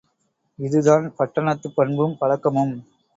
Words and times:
இதுதான் 0.59 1.13
பட்டணத்துப் 1.17 1.75
பண்பும் 1.75 2.17
பழக்கமும். 2.19 2.73